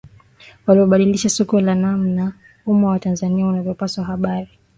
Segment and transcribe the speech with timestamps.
[0.67, 2.33] vilivyobadilisha soko la namna
[2.65, 4.49] umma wa Tanzania unavyopashwa habari